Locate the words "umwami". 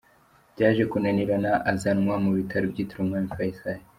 3.05-3.29